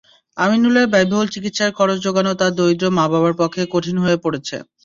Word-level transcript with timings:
আমিনুলের 0.37 0.85
ব্যয়বহুল 0.87 1.27
চিকিৎসার 1.33 1.71
খরচ 1.77 1.97
জোগানো 2.05 2.31
তাঁর 2.35 2.55
দরিদ্র 2.57 2.85
মা-বাবার 2.97 3.33
পক্ষে 3.41 3.61
কঠিন 3.73 3.95
হয়ে 4.03 4.17
পড়েছে। 4.23 4.55